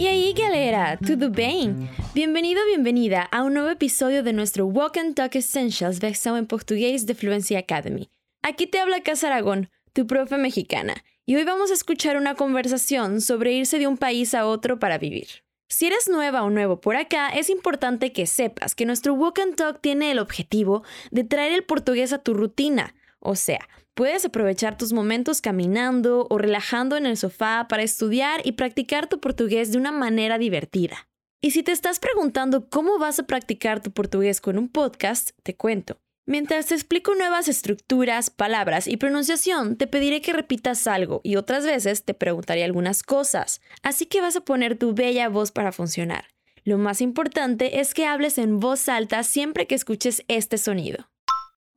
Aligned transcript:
E 0.00 0.08
aí, 0.08 0.32
galera, 0.32 0.96
tudo 0.96 1.28
bem? 1.28 1.90
Bem-vindo, 2.14 2.58
bem-vinda 2.82 3.28
a 3.30 3.42
um 3.42 3.50
novo 3.50 3.68
episódio 3.68 4.22
de 4.22 4.32
nosso 4.32 4.64
Walk 4.66 4.98
and 4.98 5.12
Talk 5.12 5.36
Essentials 5.36 5.98
versão 5.98 6.38
em 6.38 6.44
português 6.46 7.04
de 7.04 7.12
Fluency 7.12 7.54
Academy. 7.54 8.08
Aqui 8.42 8.66
te 8.66 8.78
habla 8.78 9.02
Casa 9.02 9.26
Aragón, 9.26 9.68
tu 9.92 10.06
profe 10.06 10.38
mexicana, 10.38 10.94
y 11.26 11.36
hoy 11.36 11.44
vamos 11.44 11.70
a 11.70 11.74
escuchar 11.74 12.16
una 12.16 12.34
conversación 12.34 13.20
sobre 13.20 13.52
irse 13.52 13.78
de 13.78 13.86
un 13.86 13.98
país 13.98 14.32
a 14.32 14.46
otro 14.46 14.78
para 14.78 14.96
vivir. 14.96 15.44
Si 15.68 15.88
eres 15.88 16.08
nueva 16.08 16.44
o 16.44 16.48
nuevo 16.48 16.80
por 16.80 16.96
acá, 16.96 17.28
es 17.28 17.50
importante 17.50 18.10
que 18.10 18.24
sepas 18.26 18.74
que 18.74 18.86
nuestro 18.86 19.12
Walk 19.12 19.38
and 19.38 19.56
Talk 19.56 19.82
tiene 19.82 20.12
el 20.12 20.18
objetivo 20.18 20.82
de 21.10 21.24
traer 21.24 21.52
el 21.52 21.64
portugués 21.64 22.14
a 22.14 22.18
tu 22.22 22.32
rutina, 22.32 22.94
o 23.18 23.36
sea, 23.36 23.68
Puedes 24.00 24.24
aprovechar 24.24 24.78
tus 24.78 24.94
momentos 24.94 25.42
caminando 25.42 26.26
o 26.30 26.38
relajando 26.38 26.96
en 26.96 27.04
el 27.04 27.18
sofá 27.18 27.66
para 27.68 27.82
estudiar 27.82 28.40
y 28.44 28.52
practicar 28.52 29.08
tu 29.08 29.20
portugués 29.20 29.72
de 29.72 29.76
una 29.76 29.92
manera 29.92 30.38
divertida. 30.38 31.06
Y 31.42 31.50
si 31.50 31.62
te 31.62 31.72
estás 31.72 31.98
preguntando 31.98 32.70
cómo 32.70 32.98
vas 32.98 33.18
a 33.18 33.24
practicar 33.24 33.82
tu 33.82 33.90
portugués 33.90 34.40
con 34.40 34.56
un 34.56 34.70
podcast, 34.70 35.32
te 35.42 35.54
cuento. 35.54 36.00
Mientras 36.24 36.64
te 36.64 36.76
explico 36.76 37.14
nuevas 37.14 37.46
estructuras, 37.46 38.30
palabras 38.30 38.88
y 38.88 38.96
pronunciación, 38.96 39.76
te 39.76 39.86
pediré 39.86 40.22
que 40.22 40.32
repitas 40.32 40.86
algo 40.86 41.20
y 41.22 41.36
otras 41.36 41.66
veces 41.66 42.02
te 42.02 42.14
preguntaré 42.14 42.64
algunas 42.64 43.02
cosas, 43.02 43.60
así 43.82 44.06
que 44.06 44.22
vas 44.22 44.34
a 44.34 44.40
poner 44.46 44.78
tu 44.78 44.94
bella 44.94 45.28
voz 45.28 45.52
para 45.52 45.72
funcionar. 45.72 46.24
Lo 46.64 46.78
más 46.78 47.02
importante 47.02 47.80
es 47.80 47.92
que 47.92 48.06
hables 48.06 48.38
en 48.38 48.60
voz 48.60 48.88
alta 48.88 49.22
siempre 49.24 49.66
que 49.66 49.74
escuches 49.74 50.24
este 50.26 50.56
sonido. 50.56 51.09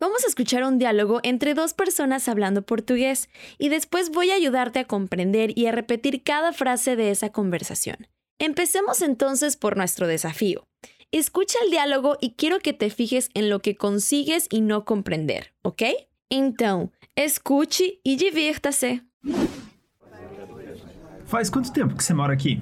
Vamos 0.06 0.26
a 0.26 0.28
escuchar 0.28 0.66
un 0.66 0.80
diálogo 0.80 1.22
entre 1.24 1.54
dos 1.54 1.74
personas 1.74 2.28
hablando 2.28 2.62
portugués 2.62 3.30
y 3.58 3.70
después 3.70 4.12
voy 4.12 4.32
a 4.32 4.36
ayudarte 4.36 4.80
a 4.80 4.84
comprender 4.84 5.58
y 5.58 5.68
a 5.68 5.72
repetir 5.72 6.24
cada 6.24 6.52
frase 6.52 6.98
de 6.98 7.10
esa 7.10 7.30
conversación. 7.30 8.10
Empecemos 8.38 9.02
entonces 9.02 9.56
por 9.56 9.78
nuestro 9.78 10.06
desafío. 10.06 10.68
Escucha 11.14 11.58
el 11.64 11.72
diálogo 11.72 12.18
y 12.20 12.32
quiero 12.32 12.60
que 12.60 12.74
te 12.74 12.90
fijes 12.90 13.30
en 13.34 13.50
lo 13.50 13.62
que 13.62 13.78
consigues 13.78 14.48
y 14.50 14.60
no 14.60 14.84
comprender, 14.84 15.54
¿ok? 15.62 15.84
Então, 16.30 16.92
escute 17.16 18.02
e 18.04 18.18
divirta-se. 18.18 19.04
Faz 21.28 21.50
quanto 21.50 21.72
tempo 21.72 21.96
que 21.96 22.04
você 22.04 22.14
mora 22.14 22.34
aqui? 22.34 22.60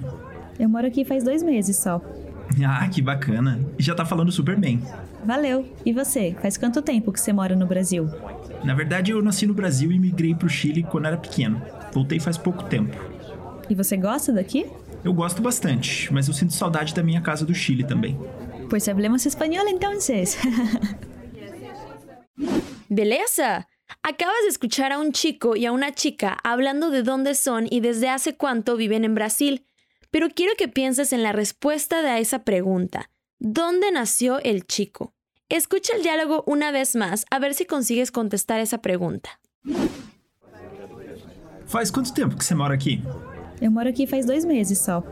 Eu 0.60 0.68
moro 0.68 0.86
aqui 0.86 1.04
faz 1.04 1.24
dois 1.24 1.42
meses 1.42 1.76
só. 1.76 2.00
Ah, 2.64 2.86
que 2.88 3.00
bacana. 3.00 3.60
Já 3.78 3.94
tá 3.94 4.04
falando 4.04 4.30
super 4.30 4.56
bem. 4.56 4.82
Valeu. 5.24 5.66
E 5.84 5.92
você? 5.92 6.36
Faz 6.40 6.56
quanto 6.56 6.82
tempo 6.82 7.12
que 7.12 7.20
você 7.20 7.32
mora 7.32 7.56
no 7.56 7.66
Brasil? 7.66 8.08
Na 8.62 8.74
verdade, 8.74 9.12
eu 9.12 9.22
nasci 9.22 9.46
no 9.46 9.54
Brasil 9.54 9.90
e 9.90 9.98
migrei 9.98 10.34
pro 10.34 10.48
Chile 10.48 10.82
quando 10.82 11.06
era 11.06 11.16
pequeno. 11.16 11.62
Voltei 11.92 12.20
faz 12.20 12.36
pouco 12.36 12.64
tempo. 12.64 12.96
E 13.68 13.74
você 13.74 13.96
gosta 13.96 14.32
daqui? 14.32 14.66
Eu 15.04 15.12
gosto 15.12 15.42
bastante, 15.42 16.12
mas 16.12 16.28
eu 16.28 16.34
sinto 16.34 16.52
saudade 16.52 16.94
da 16.94 17.02
minha 17.02 17.20
casa 17.20 17.44
do 17.44 17.54
Chile 17.54 17.84
também. 17.84 18.18
Pues 18.68 18.88
hablemos 18.88 19.26
espanhol 19.26 19.66
entonces. 19.68 20.38
¿Beleza? 22.88 23.66
Acabas 24.02 24.42
de 24.42 24.48
escuchar 24.48 24.92
a 24.92 24.98
un 24.98 25.12
chico 25.12 25.56
y 25.56 25.66
a 25.66 25.72
una 25.72 25.92
chica 25.92 26.36
hablando 26.44 26.90
de 26.90 27.02
dónde 27.02 27.34
son 27.34 27.66
y 27.70 27.80
desde 27.80 28.08
hace 28.08 28.36
cuánto 28.36 28.76
viven 28.76 29.04
en 29.04 29.14
Brasil, 29.14 29.66
pero 30.12 30.28
quiero 30.28 30.52
que 30.56 30.68
pienses 30.68 31.12
en 31.12 31.22
la 31.22 31.32
respuesta 31.32 32.02
de 32.02 32.20
esa 32.20 32.44
pregunta. 32.44 33.10
¿Dónde 33.40 33.90
nació 33.90 34.38
el 34.40 34.66
chico? 34.66 35.14
Escucha 35.48 35.96
el 35.96 36.02
diálogo 36.02 36.44
una 36.46 36.70
vez 36.70 36.94
más 36.94 37.24
a 37.30 37.38
ver 37.38 37.54
si 37.54 37.64
consigues 37.64 38.12
contestar 38.12 38.60
esa 38.60 38.78
pregunta. 38.78 39.40
Faz 41.66 41.90
quanto 41.90 42.12
tempo 42.12 42.36
que 42.36 42.44
você 42.44 42.54
mora 42.54 42.74
aqui? 42.74 43.02
Eu 43.60 43.70
moro 43.70 43.88
aqui 43.88 44.06
faz 44.06 44.26
dois 44.26 44.44
meses 44.44 44.78
só. 44.78 45.02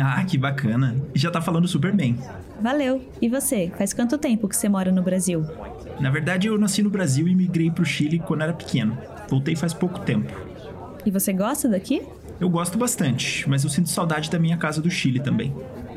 Ah, 0.00 0.24
que 0.24 0.38
bacana. 0.38 0.94
E 1.14 1.18
já 1.18 1.30
tá 1.30 1.40
falando 1.40 1.66
super 1.66 1.92
bem. 1.92 2.16
Valeu. 2.60 3.02
E 3.20 3.28
você? 3.28 3.72
Faz 3.76 3.92
quanto 3.92 4.16
tempo 4.16 4.48
que 4.48 4.56
você 4.56 4.68
mora 4.68 4.92
no 4.92 5.02
Brasil? 5.02 5.44
Na 6.00 6.10
verdade, 6.10 6.46
eu 6.46 6.56
nasci 6.56 6.82
no 6.82 6.90
Brasil 6.90 7.26
e 7.26 7.34
migrei 7.34 7.70
pro 7.70 7.84
Chile 7.84 8.20
quando 8.20 8.42
era 8.42 8.52
pequeno. 8.52 8.96
Voltei 9.28 9.56
faz 9.56 9.74
pouco 9.74 10.00
tempo. 10.00 10.32
E 11.04 11.10
você 11.10 11.32
gosta 11.32 11.68
daqui? 11.68 12.02
Eu 12.40 12.50
gosto 12.50 12.76
bastante, 12.76 13.48
mas 13.48 13.64
eu 13.64 13.70
sinto 13.70 13.88
saudade 13.88 14.30
da 14.30 14.38
minha 14.38 14.56
casa 14.56 14.80
do 14.80 14.90
Chile 14.90 15.20
também. 15.20 15.54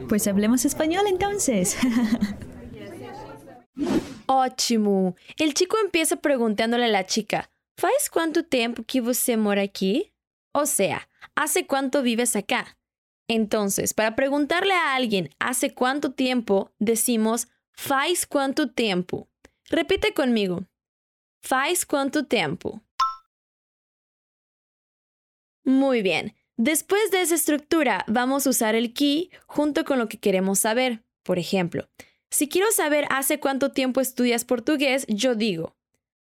Pues 0.07 0.27
hablemos 0.27 0.63
español 0.65 1.05
entonces. 1.07 1.75
Ótimo! 4.27 5.15
El 5.37 5.53
chico 5.53 5.77
empieza 5.77 6.15
preguntándole 6.15 6.85
a 6.85 6.87
la 6.87 7.03
chica, 7.03 7.49
¿Faz 7.79 8.09
cuánto 8.09 8.43
tiempo 8.43 8.83
que 8.83 8.99
você 8.99 9.37
mora 9.37 9.61
aquí? 9.61 10.11
O 10.53 10.65
sea, 10.65 11.07
¿hace 11.33 11.65
cuánto 11.65 12.01
vives 12.01 12.35
acá? 12.35 12.77
Entonces, 13.29 13.93
para 13.93 14.17
preguntarle 14.17 14.73
a 14.73 14.95
alguien 14.95 15.29
¿hace 15.39 15.73
cuánto 15.73 16.11
tiempo? 16.11 16.73
decimos 16.77 17.47
¿faz 17.71 18.25
cuánto 18.25 18.69
tiempo? 18.69 19.29
Repite 19.69 20.13
conmigo. 20.13 20.65
¿Faz 21.41 21.85
cuánto 21.85 22.25
tiempo? 22.25 22.81
Muy 25.69 26.01
bien. 26.01 26.35
Después 26.57 27.11
de 27.11 27.21
esa 27.21 27.35
estructura, 27.35 28.03
vamos 28.07 28.47
a 28.47 28.49
usar 28.49 28.73
el 28.73 28.91
key 28.91 29.29
junto 29.45 29.85
con 29.85 29.99
lo 29.99 30.09
que 30.09 30.17
queremos 30.17 30.57
saber. 30.57 31.03
Por 31.21 31.37
ejemplo, 31.37 31.87
si 32.31 32.49
quiero 32.49 32.71
saber 32.71 33.05
hace 33.11 33.39
cuánto 33.39 33.71
tiempo 33.71 34.01
estudias 34.01 34.45
portugués, 34.45 35.05
yo 35.07 35.35
digo, 35.35 35.75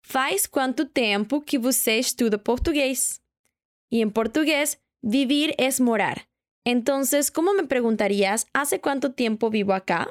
faz 0.05 0.47
quanto 0.47 0.87
tempo 0.87 1.45
que 1.45 1.59
você 1.59 1.99
estuda 1.99 2.39
portugués? 2.39 3.23
Y 3.91 4.03
en 4.03 4.13
portugués, 4.13 4.81
vivir 5.03 5.57
es 5.59 5.81
morar. 5.81 6.29
Entonces, 6.65 7.33
¿cómo 7.33 7.55
me 7.55 7.65
preguntarías, 7.65 8.47
¿hace 8.53 8.81
cuánto 8.81 9.15
tiempo 9.15 9.51
vivo 9.51 9.73
acá? 9.73 10.09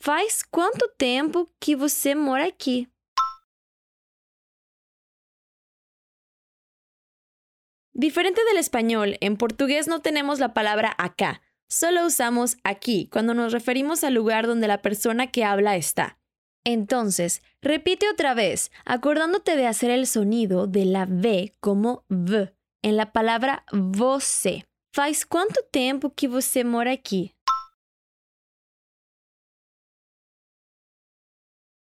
Faz 0.00 0.44
quanto 0.48 0.88
tempo 0.96 1.50
que 1.58 1.74
você 1.74 2.14
mora 2.14 2.46
aqui? 2.46 2.91
Diferente 7.94 8.42
del 8.46 8.56
español, 8.56 9.16
en 9.20 9.36
portugués 9.36 9.86
no 9.86 10.00
tenemos 10.00 10.38
la 10.38 10.54
palabra 10.54 10.94
acá, 10.96 11.42
solo 11.68 12.06
usamos 12.06 12.56
aquí 12.64 13.08
cuando 13.12 13.34
nos 13.34 13.52
referimos 13.52 14.02
al 14.02 14.14
lugar 14.14 14.46
donde 14.46 14.66
la 14.66 14.80
persona 14.80 15.30
que 15.30 15.44
habla 15.44 15.76
está. 15.76 16.18
Entonces, 16.64 17.42
repite 17.60 18.08
otra 18.08 18.34
vez, 18.34 18.70
acordándote 18.84 19.56
de 19.56 19.66
hacer 19.66 19.90
el 19.90 20.06
sonido 20.06 20.66
de 20.66 20.84
la 20.86 21.04
V 21.04 21.54
como 21.60 22.04
V 22.08 22.54
en 22.82 22.96
la 22.96 23.12
palabra 23.12 23.64
você. 23.72 24.64
Faz 24.94 25.24
quanto 25.24 25.62
tempo 25.70 26.10
que 26.10 26.28
você 26.28 26.64
mora 26.64 26.92
aqui? 26.92 27.34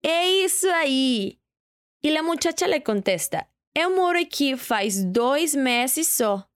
É 0.06 0.28
isso 0.44 0.69
aí! 0.69 1.40
Y 2.02 2.12
la 2.12 2.24
muchacha 2.24 2.68
le 2.68 2.81
contesta, 2.81 3.47
Eu 3.75 3.95
moro 3.95 4.19
aquí 4.19 4.56
faz 4.56 5.03
dos 5.11 5.56
meses 5.56 6.07
só, 6.07 6.47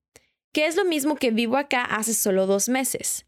que 0.53 0.67
es 0.67 0.75
lo 0.75 0.85
mismo 0.85 1.15
que 1.15 1.31
vivo 1.31 1.57
acá 1.57 1.83
hace 1.83 2.13
solo 2.13 2.45
dos 2.45 2.69
meses. 2.69 3.25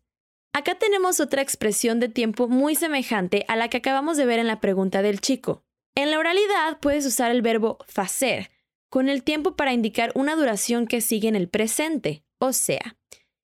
Acá 0.54 0.76
tenemos 0.76 1.20
otra 1.20 1.42
expresión 1.42 2.00
de 2.00 2.08
tiempo 2.08 2.48
muy 2.48 2.76
semejante 2.76 3.46
a 3.48 3.56
la 3.56 3.68
que 3.68 3.78
acabamos 3.78 4.18
de 4.18 4.26
ver 4.26 4.40
en 4.40 4.48
la 4.48 4.60
pregunta 4.60 5.02
del 5.02 5.22
chico. 5.22 5.64
En 5.96 6.12
la 6.12 6.20
oralidad 6.20 6.80
puedes 6.80 7.06
usar 7.06 7.32
el 7.32 7.42
verbo 7.42 7.80
facer 7.88 8.52
con 8.90 9.10
el 9.10 9.24
tiempo 9.24 9.56
para 9.56 9.74
indicar 9.74 10.12
una 10.16 10.36
duración 10.36 10.86
que 10.86 11.02
sigue 11.02 11.28
en 11.28 11.36
el 11.36 11.50
presente, 11.50 12.24
o 12.40 12.54
sea, 12.54 12.98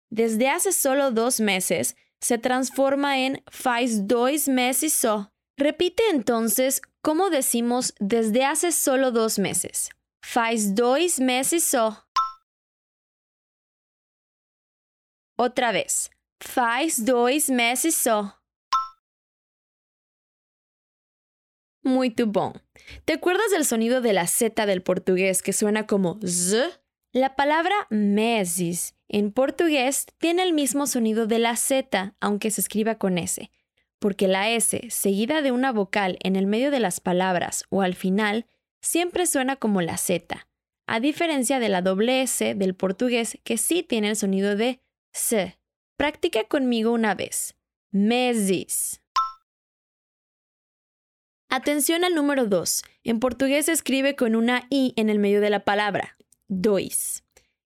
desde 0.10 0.50
hace 0.50 0.72
solo 0.72 1.12
dos 1.12 1.40
meses 1.40 1.96
se 2.22 2.38
transforma 2.38 3.20
en 3.20 3.44
faz 3.48 4.08
dois 4.08 4.48
meses 4.48 4.94
só. 4.94 5.32
Repite 5.58 6.04
entonces 6.12 6.82
cómo 7.02 7.30
decimos 7.30 7.94
desde 8.00 8.46
hace 8.46 8.72
solo 8.72 9.12
dos 9.12 9.38
meses. 9.38 9.90
Faz 10.22 10.74
dois 10.74 11.20
meses 11.20 11.64
só. 11.64 12.06
Outra 15.38 15.72
vez. 15.72 16.10
Faz 16.42 17.00
dois 17.00 17.50
meses 17.50 17.96
só. 17.96 18.40
Muito 21.84 22.28
bom. 22.28 22.54
¿Te 23.06 23.14
acuerdas 23.14 23.50
del 23.52 23.66
sonido 23.66 24.02
de 24.02 24.14
la 24.14 24.28
Z 24.28 24.66
del 24.66 24.84
portugués 24.84 25.42
que 25.42 25.54
suena 25.54 25.88
como 25.88 26.20
Z? 26.22 26.82
La 27.12 27.36
palabra 27.36 27.74
meses 27.90 28.96
en 29.08 29.32
portugués 29.32 30.06
tiene 30.20 30.44
el 30.44 30.54
mismo 30.54 30.86
sonido 30.86 31.26
de 31.26 31.40
la 31.40 31.56
Z, 31.56 32.16
aunque 32.20 32.52
se 32.52 32.62
escriba 32.62 32.96
con 32.96 33.18
S, 33.18 33.50
porque 33.98 34.28
la 34.28 34.50
S, 34.52 34.88
seguida 34.92 35.42
de 35.42 35.52
una 35.52 35.72
vocal 35.72 36.20
en 36.22 36.36
el 36.36 36.46
medio 36.46 36.70
de 36.70 36.80
las 36.80 37.00
palabras 37.00 37.64
o 37.70 37.82
al 37.82 37.96
final, 37.96 38.46
siempre 38.82 39.26
suena 39.26 39.56
como 39.56 39.82
la 39.82 39.98
Z, 39.98 40.48
a 40.88 41.00
diferencia 41.00 41.60
de 41.60 41.70
la 41.70 41.82
doble 41.82 42.22
S 42.22 42.56
del 42.56 42.76
portugués 42.76 43.38
que 43.44 43.58
sí 43.58 43.84
tiene 43.84 44.10
el 44.10 44.16
sonido 44.16 44.56
de 44.56 44.82
S. 45.14 45.58
Practica 45.98 46.46
conmigo 46.46 46.92
una 46.92 47.14
vez. 47.16 47.56
Meses. 47.92 49.02
Atención 51.50 52.04
al 52.04 52.14
número 52.14 52.46
2. 52.46 52.84
En 53.04 53.20
portugués 53.20 53.66
se 53.66 53.72
escribe 53.72 54.16
con 54.16 54.36
una 54.36 54.68
I 54.70 54.94
en 54.96 55.10
el 55.10 55.20
medio 55.20 55.42
de 55.42 55.50
la 55.50 55.66
palabra. 55.66 56.16
dois. 56.48 57.24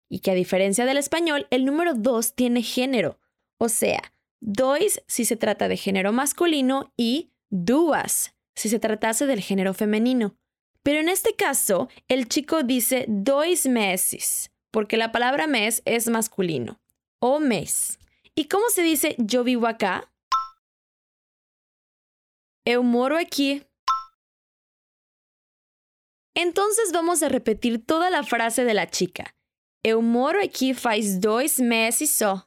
Y 0.08 0.20
que 0.20 0.30
a 0.30 0.34
diferencia 0.34 0.84
del 0.84 0.96
español, 0.96 1.48
el 1.50 1.64
número 1.64 1.94
dos 1.94 2.34
tiene 2.34 2.62
género. 2.62 3.18
O 3.58 3.68
sea, 3.68 4.12
dois 4.40 5.02
si 5.06 5.24
se 5.24 5.36
trata 5.36 5.66
de 5.68 5.76
género 5.76 6.12
masculino 6.12 6.92
y 6.96 7.32
duas 7.50 8.34
si 8.54 8.68
se 8.68 8.78
tratase 8.78 9.26
del 9.26 9.40
género 9.40 9.74
femenino. 9.74 10.36
Pero 10.84 11.00
en 11.00 11.08
este 11.08 11.34
caso, 11.34 11.88
el 12.08 12.28
chico 12.28 12.62
dice 12.62 13.06
dois 13.08 13.66
meses, 13.66 14.50
porque 14.70 14.98
la 14.98 15.12
palabra 15.12 15.46
mes 15.46 15.82
es 15.86 16.08
masculino, 16.08 16.78
o 17.20 17.40
mes. 17.40 17.98
¿Y 18.34 18.48
cómo 18.48 18.68
se 18.68 18.82
dice 18.82 19.16
yo 19.18 19.44
vivo 19.44 19.66
acá? 19.66 20.12
Eu 22.66 22.82
moro 22.82 23.16
aquí. 23.16 23.64
Entonces 26.36 26.92
vamos 26.92 27.22
a 27.22 27.28
repetir 27.28 27.84
toda 27.84 28.10
la 28.10 28.22
frase 28.22 28.64
de 28.64 28.74
la 28.74 28.86
chica. 28.86 29.34
Eu 29.82 30.02
moro 30.02 30.38
aqui 30.40 30.74
faz 30.74 31.18
dois 31.18 31.58
meses 31.60 32.10
só. 32.10 32.46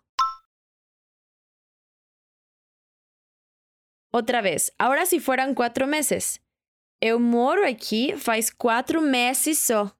Otra 4.12 4.42
vez, 4.42 4.74
ahora 4.78 5.06
si 5.06 5.20
fueran 5.20 5.56
cuatro 5.56 5.88
meses. 5.88 6.40
Eu 7.02 7.20
moro 7.20 7.66
aqui 7.66 8.16
faz 8.18 8.50
quatro 8.50 9.02
meses 9.02 9.60
só. 9.60 9.92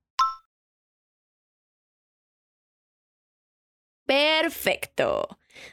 Perfecto. 4.06 5.28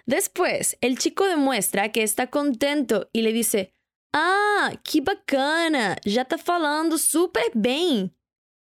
Después, 0.06 0.76
el 0.80 0.98
chico 0.98 1.24
demuestra 1.24 1.90
que 1.92 2.02
está 2.02 2.26
contento 2.26 3.08
y 3.12 3.22
le 3.22 3.32
dice, 3.32 3.72
Ah, 4.12 4.72
que 4.84 5.00
bacana, 5.00 5.96
ya 6.04 6.22
está 6.22 6.38
falando 6.38 6.98
súper 6.98 7.50
bien. 7.54 8.16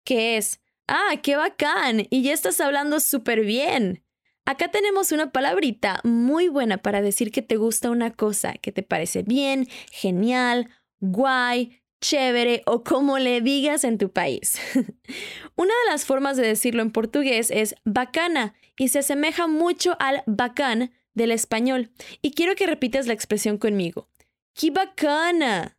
¿Qué 0.04 0.36
es? 0.36 0.60
Ah, 0.88 1.14
qué 1.22 1.36
bacán, 1.36 2.06
y 2.10 2.22
ya 2.22 2.32
estás 2.32 2.60
hablando 2.60 3.00
súper 3.00 3.42
bien. 3.44 4.04
Acá 4.44 4.70
tenemos 4.70 5.12
una 5.12 5.30
palabrita 5.30 6.00
muy 6.04 6.48
buena 6.48 6.78
para 6.78 7.00
decir 7.00 7.30
que 7.30 7.42
te 7.42 7.56
gusta 7.56 7.90
una 7.90 8.10
cosa, 8.10 8.54
que 8.54 8.72
te 8.72 8.82
parece 8.82 9.22
bien, 9.22 9.68
genial, 9.92 10.68
guay, 10.98 11.80
chévere 12.00 12.62
o 12.66 12.82
como 12.82 13.18
le 13.18 13.40
digas 13.40 13.84
en 13.84 13.98
tu 13.98 14.10
país. 14.10 14.58
Una 15.56 15.74
de 15.84 15.90
las 15.90 16.04
formas 16.04 16.36
de 16.36 16.46
decirlo 16.46 16.82
en 16.82 16.92
portugués 16.92 17.50
es 17.50 17.74
bacana 17.84 18.54
y 18.76 18.88
se 18.88 19.00
asemeja 19.00 19.46
mucho 19.46 19.96
al 20.00 20.22
bacán 20.26 20.92
del 21.14 21.32
español. 21.32 21.90
Y 22.22 22.32
quiero 22.32 22.54
que 22.54 22.66
repitas 22.66 23.06
la 23.06 23.12
expresión 23.12 23.58
conmigo. 23.58 24.08
¡Qué 24.54 24.70
bacana! 24.70 25.76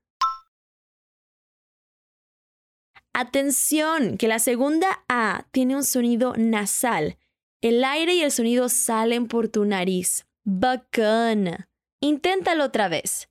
Atención, 3.14 4.18
que 4.18 4.28
la 4.28 4.40
segunda 4.40 5.04
A 5.10 5.48
tiene 5.52 5.76
un 5.76 5.84
sonido 5.84 6.34
nasal. 6.38 7.18
El 7.62 7.84
aire 7.84 8.14
y 8.14 8.22
el 8.22 8.32
sonido 8.32 8.70
salen 8.70 9.28
por 9.28 9.50
tu 9.50 9.66
nariz. 9.66 10.26
Bacana. 10.44 11.70
Inténtalo 12.00 12.64
otra 12.64 12.88
vez. 12.88 13.30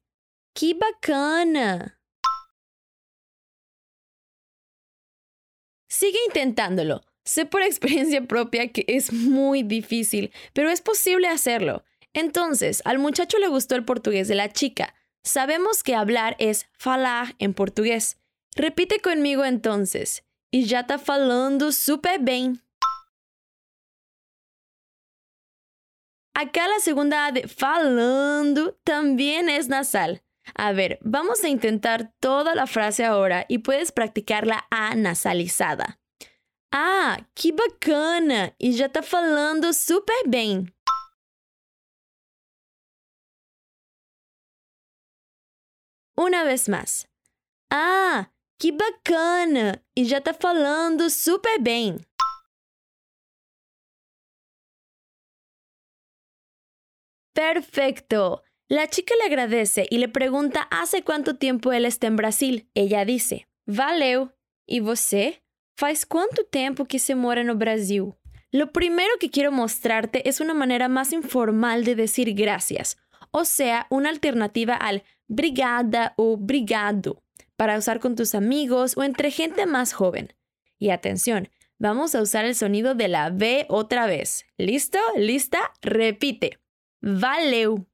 ¡Qué 0.55 0.75
bacana! 0.75 2.00
Sigue 5.91 6.19
intentándolo. 6.29 7.03
Sé 7.25 7.47
por 7.47 7.63
experiencia 7.63 8.23
propia 8.23 8.69
que 8.69 8.85
es 8.87 9.13
muy 9.13 9.65
difícil, 9.65 10.33
pero 10.53 10.71
es 10.71 10.81
posible 10.81 11.27
hacerlo. 11.27 11.83
Entonces, 12.13 12.81
al 12.85 13.01
muchacho 13.01 13.39
le 13.39 13.49
gustó 13.49 13.75
el 13.75 13.85
portugués 13.85 14.29
de 14.29 14.37
la 14.37 14.49
chica. 14.51 14.95
Sabemos 15.25 15.83
que 15.83 15.97
hablar 15.97 16.37
es 16.39 16.69
falar 16.79 17.35
en 17.41 17.55
portugués. 17.55 18.19
Repite 18.55 19.01
conmigo 19.01 19.45
entonces. 19.45 20.25
Y 20.53 20.65
ya 20.67 20.81
está 20.81 20.99
falando 20.99 21.73
súper 21.73 22.21
bien. 22.21 22.63
Acá 26.35 26.69
la 26.69 26.79
segunda 26.79 27.27
A 27.27 27.33
de 27.33 27.49
falando 27.49 28.79
también 28.85 29.49
es 29.49 29.69
nasal. 29.69 30.23
A 30.55 30.73
ver, 30.73 30.99
vamos 31.03 31.45
a 31.45 31.49
intentar 31.49 32.13
toda 32.21 32.55
la 32.55 32.67
frase 32.67 33.05
ahora 33.05 33.47
y 33.49 33.59
puedes 33.59 33.93
practicarla 33.93 34.67
a 34.71 34.95
nasalizada. 34.95 35.99
Ah, 36.73 37.19
que 37.35 37.53
bacana! 37.53 38.55
E 38.61 38.73
já 38.73 38.89
tá 38.89 39.03
falando 39.03 39.73
super 39.73 40.29
bem. 40.29 40.67
Una 46.17 46.45
vez 46.45 46.69
más. 46.69 47.07
Ah, 47.73 48.31
que 48.59 48.71
bacana! 48.73 49.83
E 49.97 50.05
já 50.05 50.21
tá 50.21 50.33
falando 50.35 51.11
super 51.11 51.61
bem. 51.61 51.99
Perfecto. 57.35 58.43
La 58.71 58.87
chica 58.87 59.15
le 59.19 59.25
agradece 59.25 59.89
y 59.91 59.99
le 59.99 60.09
pregunta 60.09 60.69
hace 60.71 61.03
cuánto 61.03 61.35
tiempo 61.35 61.73
él 61.73 61.85
está 61.85 62.07
en 62.07 62.15
Brasil. 62.15 62.71
Ella 62.75 63.05
dice, 63.05 63.49
Valeu. 63.67 64.31
¿Y 64.65 64.79
você? 64.79 65.43
¿Faz 65.77 66.07
cuánto 66.07 66.45
tiempo 66.45 66.85
que 66.85 67.01
se 67.01 67.17
mora 67.17 67.43
no 67.43 67.57
Brasil? 67.57 68.15
Lo 68.53 68.71
primero 68.71 69.11
que 69.19 69.29
quiero 69.29 69.51
mostrarte 69.51 70.29
es 70.29 70.39
una 70.39 70.55
manera 70.55 70.87
más 70.89 71.13
informal 71.13 71.83
de 71.83 71.97
decir 71.97 72.33
gracias, 72.33 72.97
o 73.33 73.45
sea, 73.45 73.89
una 73.91 74.09
alternativa 74.09 74.77
al 74.77 75.03
brigada 75.27 76.15
o 76.17 76.37
brigado, 76.37 77.25
para 77.57 77.77
usar 77.77 77.99
con 77.99 78.15
tus 78.15 78.37
amigos 78.37 78.97
o 78.97 79.03
entre 79.03 79.33
gente 79.33 79.67
más 79.67 79.93
joven. 79.93 80.33
Y 80.79 80.91
atención, 80.91 81.49
vamos 81.81 82.15
a 82.15 82.23
usar 82.23 82.45
el 82.45 82.55
sonido 82.55 82.95
de 82.95 83.09
la 83.09 83.31
V 83.31 83.67
otra 83.69 84.07
vez. 84.07 84.47
¿Listo? 84.59 85.01
¿Lista? 85.17 85.73
Repite. 85.83 86.61
Valeu. 87.01 87.90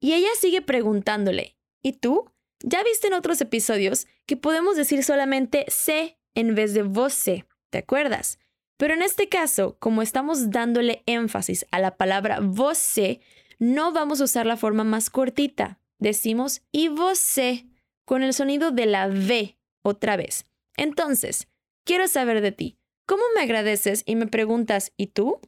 Y 0.00 0.14
ella 0.14 0.30
sigue 0.38 0.62
preguntándole, 0.62 1.56
¿y 1.82 1.92
tú? 1.92 2.32
Ya 2.62 2.82
viste 2.82 3.06
en 3.08 3.14
otros 3.14 3.40
episodios 3.40 4.06
que 4.26 4.36
podemos 4.36 4.76
decir 4.76 5.04
solamente 5.04 5.66
sé 5.68 6.18
en 6.34 6.54
vez 6.54 6.74
de 6.74 6.82
você, 6.82 7.46
¿te 7.70 7.78
acuerdas? 7.78 8.38
Pero 8.78 8.94
en 8.94 9.02
este 9.02 9.28
caso, 9.28 9.76
como 9.78 10.00
estamos 10.00 10.50
dándole 10.50 11.02
énfasis 11.04 11.66
a 11.70 11.78
la 11.78 11.98
palabra 11.98 12.40
você, 12.40 13.20
no 13.58 13.92
vamos 13.92 14.20
a 14.20 14.24
usar 14.24 14.46
la 14.46 14.56
forma 14.56 14.84
más 14.84 15.10
cortita. 15.10 15.78
Decimos 15.98 16.62
y 16.72 16.88
você 16.88 17.66
con 18.06 18.22
el 18.22 18.32
sonido 18.32 18.70
de 18.70 18.86
la 18.86 19.06
V 19.06 19.58
otra 19.82 20.16
vez. 20.16 20.46
Entonces, 20.78 21.46
quiero 21.84 22.08
saber 22.08 22.40
de 22.40 22.52
ti. 22.52 22.78
¿Cómo 23.06 23.22
me 23.34 23.42
agradeces 23.42 24.02
y 24.06 24.16
me 24.16 24.26
preguntas 24.26 24.92
¿y 24.96 25.08
tú? 25.08 25.40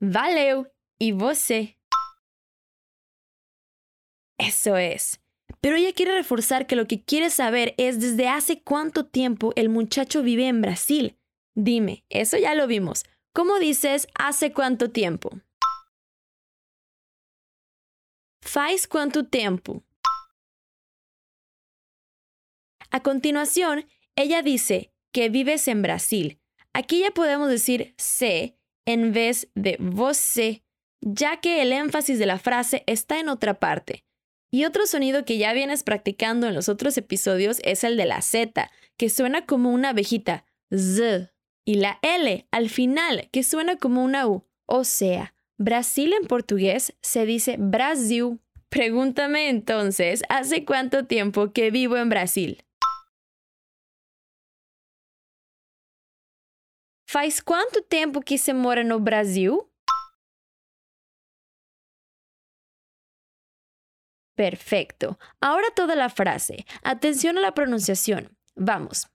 Valeu! 0.00 0.68
¿Y 1.00 1.12
você? 1.12 1.78
Eso 4.38 4.76
es. 4.76 5.20
Pero 5.60 5.76
ella 5.76 5.92
quiere 5.92 6.12
reforzar 6.14 6.66
que 6.66 6.76
lo 6.76 6.86
que 6.86 7.02
quiere 7.02 7.30
saber 7.30 7.74
es 7.78 8.00
desde 8.00 8.28
hace 8.28 8.62
cuánto 8.62 9.06
tiempo 9.06 9.52
el 9.56 9.68
muchacho 9.68 10.22
vive 10.22 10.46
en 10.48 10.60
Brasil. 10.60 11.16
Dime, 11.54 12.04
eso 12.08 12.36
ya 12.36 12.54
lo 12.54 12.66
vimos. 12.66 13.04
¿Cómo 13.32 13.58
dices 13.58 14.08
hace 14.14 14.52
cuánto 14.52 14.90
tiempo? 14.90 15.30
Faz 18.42 18.86
cuánto 18.86 19.26
tiempo. 19.26 19.82
A 22.90 23.02
continuación, 23.02 23.86
ella 24.16 24.42
dice 24.42 24.92
que 25.12 25.28
vives 25.28 25.68
en 25.68 25.82
Brasil. 25.82 26.40
Aquí 26.72 27.00
ya 27.00 27.10
podemos 27.10 27.48
decir 27.48 27.94
sé 27.98 28.56
en 28.86 29.12
vez 29.12 29.48
de 29.54 29.76
você, 29.80 30.62
ya 31.00 31.40
que 31.40 31.62
el 31.62 31.72
énfasis 31.72 32.18
de 32.18 32.26
la 32.26 32.38
frase 32.38 32.84
está 32.86 33.18
en 33.20 33.28
otra 33.28 33.58
parte. 33.60 34.04
Y 34.50 34.64
otro 34.64 34.86
sonido 34.86 35.24
que 35.24 35.36
ya 35.36 35.52
vienes 35.52 35.82
practicando 35.82 36.46
en 36.46 36.54
los 36.54 36.68
otros 36.68 36.96
episodios 36.96 37.60
es 37.64 37.84
el 37.84 37.96
de 37.96 38.06
la 38.06 38.22
Z, 38.22 38.70
que 38.96 39.10
suena 39.10 39.44
como 39.44 39.70
una 39.70 39.90
abejita, 39.90 40.46
Z, 40.74 41.32
y 41.66 41.74
la 41.74 41.98
L 42.02 42.46
al 42.50 42.70
final, 42.70 43.28
que 43.30 43.42
suena 43.42 43.76
como 43.76 44.02
una 44.02 44.26
U. 44.26 44.46
O 44.66 44.84
sea, 44.84 45.34
Brasil 45.58 46.14
en 46.14 46.26
portugués 46.26 46.94
se 47.02 47.26
dice 47.26 47.56
Brasil. 47.58 48.40
Pregúntame 48.70 49.48
entonces, 49.48 50.22
¿hace 50.28 50.64
cuánto 50.64 51.06
tiempo 51.06 51.52
que 51.52 51.70
vivo 51.70 51.96
en 51.96 52.08
Brasil? 52.08 52.64
Faz 57.06 57.42
quanto 57.42 57.82
tempo 57.82 58.20
que 58.20 58.36
se 58.36 58.52
mora 58.52 58.84
no 58.84 59.00
Brasil? 59.00 59.67
Perfecto. 64.38 65.18
Ahora 65.40 65.72
toda 65.74 65.96
la 65.96 66.08
frase. 66.08 66.64
Atención 66.84 67.38
a 67.38 67.40
la 67.40 67.54
pronunciación. 67.54 68.36
Vamos. 68.54 69.08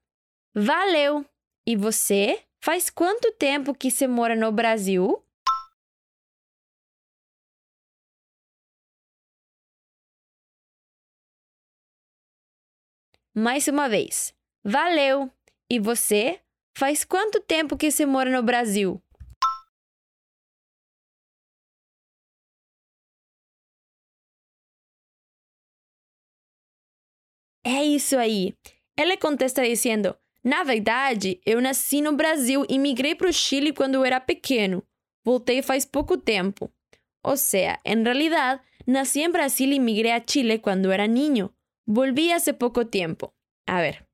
Valeu. 0.54 1.26
E 1.66 1.78
você? 1.78 2.46
Faz 2.60 2.90
quanto 2.90 3.32
tempo 3.32 3.74
que 3.74 3.90
se 3.90 4.06
mora 4.06 4.36
no 4.36 4.52
Brasil? 4.52 5.26
Mais 13.34 13.68
uma 13.70 13.88
vez. 13.88 14.36
Valeu! 14.64 15.32
E 15.70 15.80
você? 15.80 16.42
Faz 16.78 17.04
quanto 17.06 17.40
tempo 17.40 17.78
que 17.78 17.90
você 17.90 18.06
mora 18.06 18.30
no 18.30 18.44
Brasil? 18.44 19.03
É 27.66 27.84
isso 27.84 28.18
aí. 28.18 28.54
Ela 28.98 29.18
contesta 29.18 29.64
dizendo: 29.64 30.16
Na 30.44 30.64
verdade, 30.64 31.40
eu 31.46 31.62
nasci 31.62 32.02
no 32.02 32.14
Brasil 32.14 32.66
e 32.70 32.78
migrei 32.78 33.16
para 33.16 33.30
o 33.30 33.34
Chile 33.34 33.74
quando 33.74 33.96
eu 33.96 34.06
era 34.06 34.20
pequeno. 34.20 34.84
Voltei 35.24 35.62
faz 35.62 35.86
pouco 35.86 36.18
tempo. 36.18 36.72
Ou 37.24 37.38
seja, 37.38 37.80
em 37.86 38.04
realidade, 38.04 38.62
nasci 38.86 39.22
em 39.22 39.32
Brasil 39.32 39.72
e 39.72 39.80
migrei 39.80 40.12
a 40.12 40.22
Chile 40.26 40.60
quando 40.60 40.92
era 40.92 41.08
niño. 41.08 41.54
Volví 41.88 42.32
hace 42.32 42.54
poco 42.54 42.86
tiempo. 42.86 43.34
A 43.66 43.82
ver. 43.82 44.06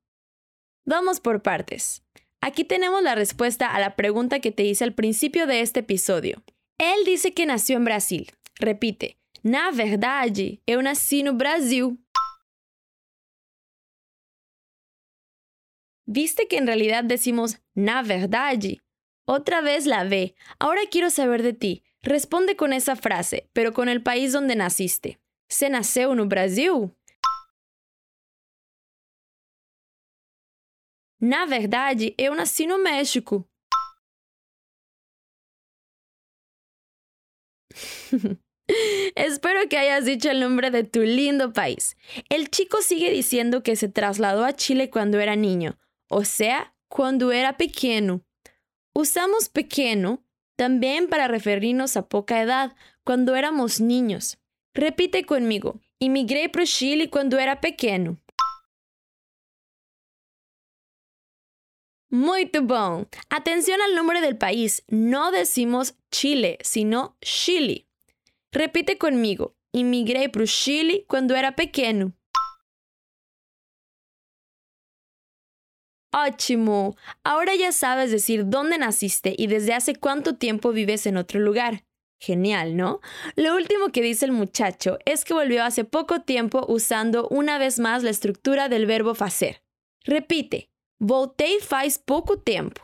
Vamos 0.86 1.20
por 1.20 1.40
partes. 1.40 2.02
Aquí 2.40 2.64
tenemos 2.64 3.02
la 3.02 3.14
respuesta 3.14 3.66
a 3.66 3.80
la 3.80 3.96
pregunta 3.96 4.40
que 4.40 4.50
te 4.50 4.64
hice 4.64 4.84
al 4.84 4.94
principio 4.94 5.46
de 5.46 5.60
este 5.60 5.80
episodio. 5.80 6.42
Él 6.78 7.04
dice 7.04 7.32
que 7.32 7.44
nació 7.44 7.76
en 7.76 7.84
Brasil. 7.84 8.30
Repite. 8.58 9.16
Na 9.42 9.70
verdade, 9.70 10.60
eu 10.66 10.82
nasci 10.82 11.22
no 11.22 11.34
Brasil. 11.34 11.98
¿Viste 16.12 16.48
que 16.48 16.56
en 16.56 16.66
realidad 16.66 17.04
decimos 17.04 17.60
na 17.72 18.02
verdade? 18.02 18.82
Otra 19.26 19.60
vez 19.60 19.86
la 19.86 20.02
ve. 20.02 20.34
Ahora 20.58 20.80
quiero 20.90 21.08
saber 21.08 21.44
de 21.44 21.52
ti. 21.52 21.84
Responde 22.02 22.56
con 22.56 22.72
esa 22.72 22.96
frase, 22.96 23.48
pero 23.52 23.72
con 23.72 23.88
el 23.88 24.02
país 24.02 24.32
donde 24.32 24.56
naciste. 24.56 25.20
¿Se 25.48 25.70
nasceu 25.70 26.16
no 26.16 26.26
Brasil? 26.26 26.90
Na 31.20 31.46
verdade, 31.46 32.12
eu 32.18 32.34
nasci 32.34 32.66
no 32.66 32.78
México. 32.78 33.48
Espero 39.14 39.68
que 39.68 39.78
hayas 39.78 40.06
dicho 40.06 40.28
el 40.28 40.40
nombre 40.40 40.72
de 40.72 40.82
tu 40.82 41.02
lindo 41.02 41.52
país. 41.52 41.96
El 42.28 42.50
chico 42.50 42.82
sigue 42.82 43.12
diciendo 43.12 43.62
que 43.62 43.76
se 43.76 43.88
trasladó 43.88 44.44
a 44.44 44.54
Chile 44.54 44.90
cuando 44.90 45.20
era 45.20 45.36
niño, 45.36 45.78
o 46.10 46.24
sea, 46.24 46.74
cuando 46.88 47.32
era 47.32 47.56
pequeño. 47.56 48.22
Usamos 48.94 49.48
pequeño 49.48 50.22
también 50.56 51.08
para 51.08 51.28
referirnos 51.28 51.96
a 51.96 52.08
poca 52.08 52.42
edad, 52.42 52.76
cuando 53.04 53.36
éramos 53.36 53.80
niños. 53.80 54.38
Repite 54.74 55.24
conmigo. 55.24 55.80
Imigré 55.98 56.48
para 56.48 56.66
Chile 56.66 57.08
cuando 57.08 57.38
era 57.38 57.60
pequeño. 57.60 58.18
Muy 62.10 62.50
bom. 62.60 63.06
Atención 63.28 63.80
al 63.80 63.94
nombre 63.94 64.20
del 64.20 64.36
país. 64.36 64.82
No 64.88 65.30
decimos 65.30 65.94
Chile, 66.10 66.58
sino 66.60 67.16
Chile. 67.20 67.86
Repite 68.52 68.98
conmigo. 68.98 69.54
Imigré 69.72 70.28
para 70.28 70.44
Chile 70.46 71.04
cuando 71.08 71.36
era 71.36 71.54
pequeño. 71.54 72.12
Ótimo. 76.12 76.96
Ahora 77.22 77.54
ya 77.54 77.72
sabes 77.72 78.10
decir 78.10 78.48
dónde 78.48 78.78
naciste 78.78 79.34
y 79.36 79.46
desde 79.46 79.74
hace 79.74 79.94
cuánto 79.94 80.36
tiempo 80.36 80.72
vives 80.72 81.06
en 81.06 81.16
otro 81.16 81.38
lugar. 81.40 81.84
Genial, 82.18 82.76
¿no? 82.76 83.00
Lo 83.36 83.54
último 83.54 83.90
que 83.90 84.02
dice 84.02 84.26
el 84.26 84.32
muchacho 84.32 84.98
es 85.06 85.24
que 85.24 85.32
volvió 85.32 85.64
hace 85.64 85.84
poco 85.84 86.20
tiempo 86.20 86.66
usando 86.68 87.28
una 87.28 87.58
vez 87.58 87.78
más 87.78 88.02
la 88.02 88.10
estructura 88.10 88.68
del 88.68 88.86
verbo 88.86 89.14
facer. 89.14 89.62
Repite. 90.04 90.68
Voltei 90.98 91.60
faz 91.60 91.98
poco 91.98 92.38
tiempo. 92.38 92.82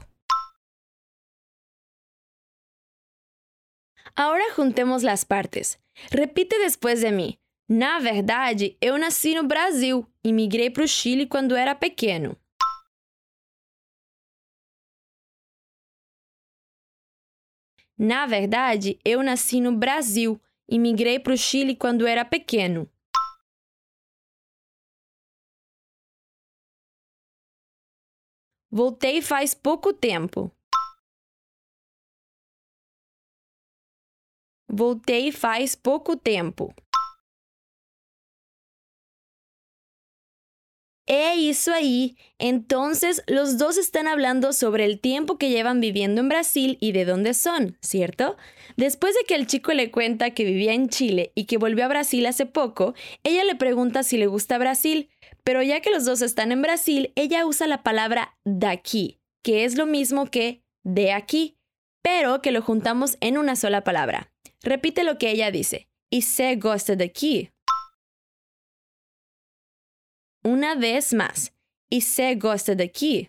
Ahora 4.15 4.45
juntemos 4.55 5.03
las 5.03 5.27
partes. 5.27 5.79
Repite 6.11 6.59
después 6.59 7.03
de 7.03 7.13
mí. 7.13 7.39
Na 7.69 7.99
verdade, 7.99 8.79
eu 8.81 8.97
nasci 8.97 9.35
no 9.35 9.43
Brasil 9.43 10.07
e 10.23 10.33
migrei 10.33 10.71
para 10.71 10.85
o 10.85 10.89
Chile 10.89 11.27
quando 11.27 11.57
era 11.57 11.75
pequeno. 11.75 12.39
Na 17.99 18.27
verdade, 18.27 18.99
eu 19.05 19.23
nasci 19.23 19.61
no 19.61 19.75
Brasil 19.75 20.39
e 20.69 20.79
migrei 20.79 21.19
para 21.19 21.33
o 21.33 21.37
Chile 21.37 21.75
quando 21.75 22.07
era 22.07 22.25
pequeno. 22.25 22.91
Voltei 28.71 29.23
faz 29.23 29.55
pouco 29.55 29.95
tempo. 29.95 30.53
Voltei 34.69 35.33
faz 35.33 35.75
pouco 35.75 36.17
tempo. 36.17 36.75
¡Eh, 41.07 41.49
eso 41.49 41.73
ahí! 41.73 42.17
Entonces, 42.39 43.23
los 43.29 43.59
dos 43.59 43.79
están 43.79 44.09
hablando 44.09 44.53
sobre 44.53 44.85
el 44.85 45.01
tiempo 45.01 45.39
que 45.39 45.51
llevan 45.51 45.81
viviendo 45.81 46.21
en 46.21 46.29
Brasil 46.29 46.79
y 46.81 46.93
de 46.93 47.05
dónde 47.05 47.33
son, 47.33 47.79
¿cierto? 47.81 48.37
Después 48.77 49.15
de 49.15 49.25
que 49.27 49.37
el 49.37 49.47
chico 49.47 49.73
le 49.73 49.91
cuenta 49.91 50.31
que 50.31 50.45
vivía 50.45 50.73
en 50.73 50.89
Chile 50.89 51.33
y 51.35 51.45
que 51.45 51.59
volvió 51.59 51.85
a 51.85 51.89
Brasil 51.89 52.27
hace 52.27 52.45
poco, 52.45 52.95
ella 53.23 53.45
le 53.45 53.55
pregunta 53.55 54.03
si 54.03 54.17
le 54.17 54.27
gusta 54.27 54.59
Brasil, 54.59 55.09
pero 55.45 55.63
ya 55.63 55.81
que 55.81 55.91
los 55.91 56.05
dos 56.05 56.23
están 56.23 56.51
en 56.51 56.63
Brasil, 56.63 57.13
ella 57.15 57.47
usa 57.47 57.69
la 57.69 57.85
palabra 57.85 58.37
aquí, 58.67 59.21
que 59.45 59.65
es 59.65 59.77
lo 59.77 59.87
mismo 59.87 60.27
que 60.27 60.65
de 60.83 61.13
aquí, 61.13 61.57
pero 62.03 62.43
que 62.43 62.51
lo 62.51 62.63
juntamos 62.63 63.17
en 63.21 63.39
una 63.39 63.55
sola 63.55 63.85
palabra. 63.85 64.33
Repite 64.63 65.05
lo 65.05 65.19
que 65.19 65.31
ella 65.31 65.51
dice. 65.51 65.89
Y 66.11 66.23
se 66.23 66.55
gosta 66.57 66.97
de 66.97 67.05
aquí. 67.05 67.51
Una 70.47 70.77
vez 70.77 71.13
más. 71.13 71.51
E 71.91 72.01
você 72.01 72.37
gosta 72.37 72.73
daqui? 72.77 73.29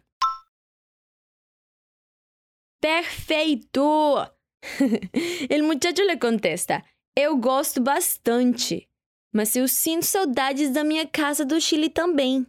Perfeito! 2.80 4.32
El 5.50 5.64
muchacho 5.64 6.04
le 6.04 6.20
contesta: 6.20 6.84
Eu 7.16 7.38
gosto 7.38 7.82
bastante, 7.82 8.88
mas 9.34 9.56
eu 9.56 9.68
sinto 9.68 10.06
saudades 10.06 10.70
da 10.70 10.84
minha 10.84 11.08
casa 11.08 11.44
do 11.44 11.60
Chile 11.60 11.90
também. 11.90 12.46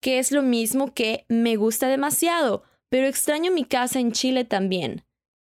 Que 0.00 0.20
es 0.20 0.30
lo 0.30 0.42
mismo 0.42 0.92
que 0.94 1.24
me 1.28 1.56
gusta 1.56 1.88
demasiado, 1.88 2.62
pero 2.88 3.08
extraño 3.08 3.50
mi 3.50 3.64
casa 3.64 3.98
en 3.98 4.12
Chile 4.12 4.44
también. 4.44 5.02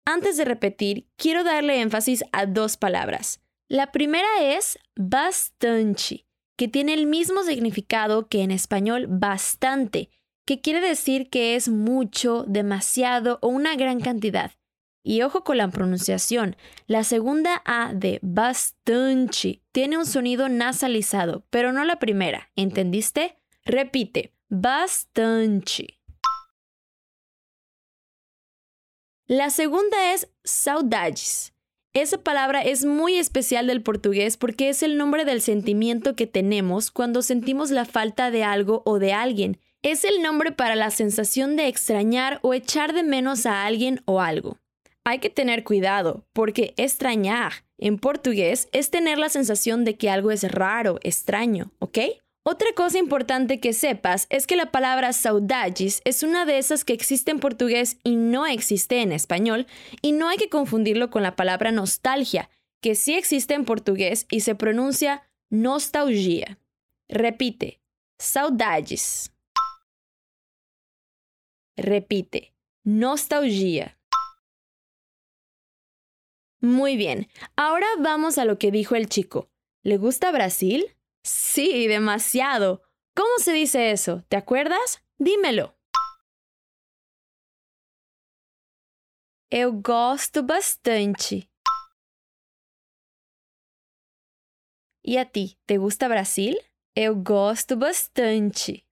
Antes 0.05 0.35
de 0.35 0.43
repetir, 0.43 1.07
quiero 1.15 1.45
darle 1.45 1.79
énfasis 1.79 2.21
a 2.33 2.45
dos 2.45 2.75
palabras. 2.75 3.39
La 3.69 3.93
primera 3.93 4.27
es 4.41 4.77
bastante 4.97 6.25
que 6.55 6.67
tiene 6.67 6.93
el 6.93 7.07
mismo 7.07 7.43
significado 7.43 8.27
que 8.27 8.41
en 8.41 8.51
español 8.51 9.07
bastante, 9.09 10.09
que 10.45 10.61
quiere 10.61 10.81
decir 10.81 11.29
que 11.29 11.55
es 11.55 11.69
mucho, 11.69 12.43
demasiado 12.47 13.39
o 13.41 13.47
una 13.47 13.75
gran 13.75 13.99
cantidad. 13.99 14.51
Y 15.05 15.21
ojo 15.21 15.43
con 15.43 15.57
la 15.57 15.67
pronunciación, 15.67 16.55
la 16.87 17.03
segunda 17.03 17.61
A 17.65 17.93
de 17.93 18.19
bastante 18.21 19.61
tiene 19.73 19.97
un 19.97 20.05
sonido 20.05 20.47
nasalizado, 20.47 21.45
pero 21.49 21.73
no 21.73 21.83
la 21.83 21.99
primera, 21.99 22.51
¿entendiste? 22.55 23.37
Repite, 23.65 24.33
bastante. 24.47 25.99
La 29.25 29.49
segunda 29.49 30.13
es 30.13 30.29
saudades. 30.43 31.52
Esa 31.95 32.17
palabra 32.17 32.63
es 32.63 32.85
muy 32.85 33.17
especial 33.17 33.67
del 33.67 33.83
portugués 33.83 34.35
porque 34.35 34.69
es 34.69 34.81
el 34.81 34.97
nombre 34.97 35.25
del 35.25 35.41
sentimiento 35.41 36.15
que 36.15 36.25
tenemos 36.25 36.89
cuando 36.89 37.21
sentimos 37.21 37.69
la 37.69 37.85
falta 37.85 38.31
de 38.31 38.43
algo 38.43 38.81
o 38.83 38.97
de 38.97 39.13
alguien. 39.13 39.59
Es 39.83 40.03
el 40.03 40.23
nombre 40.23 40.51
para 40.51 40.75
la 40.75 40.89
sensación 40.89 41.55
de 41.55 41.67
extrañar 41.67 42.39
o 42.41 42.55
echar 42.55 42.93
de 42.93 43.03
menos 43.03 43.45
a 43.45 43.63
alguien 43.63 44.01
o 44.05 44.21
algo. 44.21 44.57
Hay 45.03 45.19
que 45.19 45.29
tener 45.29 45.63
cuidado 45.63 46.25
porque 46.33 46.73
extrañar 46.77 47.53
en 47.77 47.99
portugués 47.99 48.69
es 48.71 48.89
tener 48.89 49.19
la 49.19 49.29
sensación 49.29 49.85
de 49.85 49.95
que 49.95 50.09
algo 50.09 50.31
es 50.31 50.51
raro, 50.51 50.97
extraño, 51.03 51.73
¿ok? 51.77 51.99
Otra 52.45 52.67
cosa 52.75 52.97
importante 52.97 53.61
que 53.61 53.71
sepas 53.71 54.27
es 54.29 54.47
que 54.47 54.57
la 54.57 54.69
palabra 54.69 55.13
saudades 55.13 56.01
es 56.03 56.23
una 56.23 56.45
de 56.45 56.57
esas 56.57 56.83
que 56.83 56.91
existe 56.91 57.31
en 57.31 57.39
portugués 57.39 57.97
y 58.03 58.17
no 58.17 58.45
existe 58.45 59.01
en 59.01 59.13
español, 59.13 59.65
y 60.01 60.11
no 60.11 60.27
hay 60.27 60.35
que 60.35 60.49
confundirlo 60.49 61.09
con 61.09 61.23
la 61.23 61.37
palabra 61.37 61.71
nostalgia, 61.71 62.49
que 62.81 62.95
sí 62.95 63.13
existe 63.13 63.53
en 63.53 63.63
portugués 63.63 64.27
y 64.29 64.41
se 64.41 64.55
pronuncia 64.55 65.23
nostalgia. 65.49 66.59
Repite, 67.07 67.81
saudades. 68.19 69.31
Repite, 71.77 72.53
nostalgia. 72.83 73.97
Muy 76.59 76.97
bien, 76.97 77.29
ahora 77.55 77.87
vamos 77.99 78.37
a 78.37 78.43
lo 78.43 78.59
que 78.59 78.69
dijo 78.69 78.95
el 78.95 79.07
chico. 79.07 79.49
¿Le 79.81 79.97
gusta 79.97 80.29
Brasil? 80.33 80.93
Sí, 81.23 81.87
demasiado. 81.87 82.81
¿Cómo 83.15 83.37
se 83.37 83.53
dice 83.53 83.91
eso? 83.91 84.23
¿Te 84.27 84.35
acuerdas? 84.35 85.03
Dímelo. 85.17 85.77
Eu 89.49 89.71
gosto 89.71 90.43
bastante. 90.43 91.47
E 95.05 95.17
a 95.17 95.25
ti, 95.25 95.59
te 95.65 95.77
gusta 95.77 96.07
Brasil? 96.07 96.57
Eu 96.95 97.15
gosto 97.15 97.77
bastante. 97.77 98.85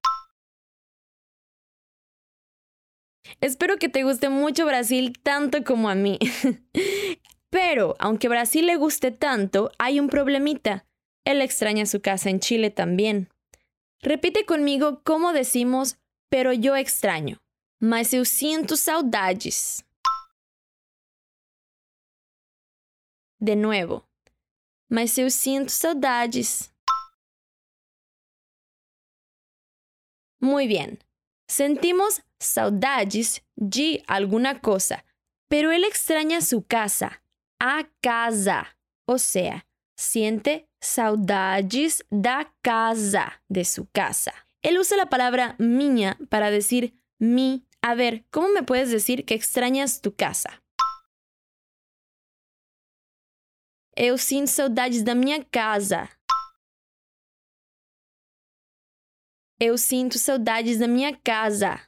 Espero 3.40 3.78
que 3.78 3.90
te 3.90 4.04
guste 4.04 4.30
mucho 4.30 4.66
Brasil 4.66 5.14
tanto 5.24 5.64
como 5.64 5.90
a 5.90 5.96
mí. 5.96 6.20
Pero, 7.50 7.96
aunque 8.00 8.30
Brasil 8.30 8.66
le 8.68 8.76
guste 8.78 9.12
tanto, 9.12 9.72
hay 9.80 10.00
un 10.00 10.08
problemita. 10.08 10.86
Él 11.26 11.42
extraña 11.42 11.86
su 11.86 12.02
casa 12.02 12.30
en 12.30 12.40
Chile 12.40 12.72
también. 12.72 13.30
Repite 14.02 14.46
conmigo 14.46 15.02
cómo 15.04 15.34
decimos, 15.34 15.98
pero 16.30 16.54
yo 16.54 16.76
extraño. 16.76 17.42
Mas 17.80 18.14
eu 18.14 18.26
sinto 18.26 18.76
saudades. 18.76 19.84
De 23.40 23.56
nuevo. 23.56 24.08
Mas 24.90 25.18
eu 25.18 25.30
sinto 25.30 25.72
saudades. 25.72 26.72
Muy 30.40 30.68
bien. 30.68 31.00
Sentimos 31.48 32.24
saudades 32.40 33.44
de 33.56 34.04
alguna 34.08 34.62
cosa, 34.62 35.06
pero 35.48 35.72
él 35.72 35.84
extraña 35.84 36.42
su 36.42 36.66
casa, 36.66 37.24
a 37.60 37.90
casa. 38.02 38.78
O 39.06 39.18
sea, 39.18 39.68
siente 39.96 40.71
saudades 40.82 42.04
da 42.10 42.54
casa, 42.62 43.42
de 43.48 43.64
su 43.64 43.86
casa. 43.92 44.34
Él 44.62 44.78
usa 44.78 44.98
la 44.98 45.08
palabra 45.08 45.56
minha 45.60 46.18
para 46.30 46.52
decir 46.52 46.94
mi. 47.20 47.66
A 47.82 47.96
ver, 47.96 48.26
¿cómo 48.30 48.50
me 48.50 48.64
puedes 48.64 48.92
decir 48.92 49.26
que 49.26 49.34
extrañas 49.34 50.02
tu 50.02 50.16
casa? 50.16 50.62
Eu 53.96 54.18
sinto 54.18 54.50
saudades 54.50 55.04
da 55.04 55.16
minha 55.16 55.44
casa. 55.46 56.10
Eu 59.60 59.78
sinto 59.78 60.18
saudades 60.18 60.80
da 60.80 60.88
minha 60.88 61.16
casa. 61.18 61.88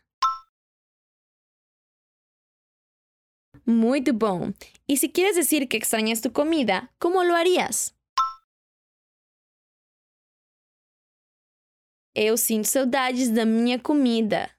Muito 3.66 4.14
bom. 4.14 4.52
Y 4.88 4.98
si 4.98 5.10
quieres 5.10 5.36
decir 5.36 5.68
que 5.68 5.78
extrañas 5.78 6.22
tu 6.22 6.32
comida, 6.32 6.94
¿cómo 7.00 7.24
lo 7.24 7.36
harías? 7.36 7.96
Eu 12.16 12.38
sinto 12.38 12.68
saudades 12.68 13.30
da 13.30 13.46
minha 13.46 13.80
comida. 13.80 14.52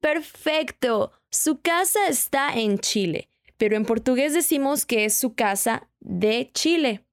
Perfecto. 0.00 1.12
Su 1.30 1.60
casa 1.60 2.08
está 2.08 2.54
en 2.58 2.78
Chile, 2.78 3.28
pero 3.56 3.76
en 3.76 3.84
portugués 3.84 4.34
decimos 4.34 4.84
que 4.84 5.04
es 5.04 5.16
su 5.16 5.34
casa 5.34 5.88
de 6.00 6.50
Chile. 6.52 7.06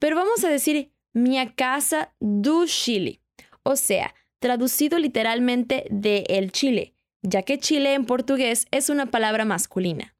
Pero 0.00 0.16
vamos 0.16 0.44
a 0.44 0.48
decir 0.48 0.92
mi 1.14 1.38
casa 1.54 2.12
do 2.18 2.66
Chile, 2.66 3.20
o 3.62 3.76
sea, 3.76 4.14
traducido 4.40 4.98
literalmente 4.98 5.86
de 5.90 6.24
el 6.28 6.50
Chile, 6.50 6.94
ya 7.22 7.42
que 7.42 7.58
Chile 7.58 7.94
en 7.94 8.04
portugués 8.04 8.66
es 8.72 8.88
una 8.88 9.12
palabra 9.12 9.44
masculina. 9.44 10.16